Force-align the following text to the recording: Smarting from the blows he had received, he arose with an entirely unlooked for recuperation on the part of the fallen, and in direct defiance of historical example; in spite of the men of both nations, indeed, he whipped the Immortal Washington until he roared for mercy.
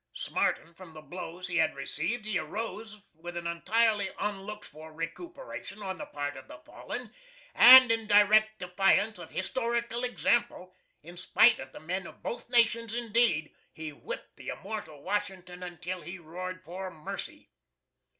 Smarting 0.15 0.73
from 0.73 0.95
the 0.95 1.01
blows 1.03 1.47
he 1.47 1.57
had 1.57 1.75
received, 1.75 2.25
he 2.25 2.39
arose 2.39 3.03
with 3.19 3.37
an 3.37 3.45
entirely 3.45 4.09
unlooked 4.17 4.65
for 4.65 4.91
recuperation 4.91 5.83
on 5.83 5.99
the 5.99 6.07
part 6.07 6.35
of 6.35 6.47
the 6.47 6.57
fallen, 6.57 7.13
and 7.53 7.91
in 7.91 8.07
direct 8.07 8.57
defiance 8.57 9.19
of 9.19 9.29
historical 9.29 10.03
example; 10.03 10.73
in 11.03 11.17
spite 11.17 11.59
of 11.59 11.71
the 11.71 11.79
men 11.79 12.07
of 12.07 12.23
both 12.23 12.49
nations, 12.49 12.95
indeed, 12.95 13.53
he 13.71 13.93
whipped 13.93 14.37
the 14.37 14.47
Immortal 14.47 15.03
Washington 15.03 15.61
until 15.61 16.01
he 16.01 16.17
roared 16.17 16.63
for 16.63 16.89
mercy. 16.89 17.51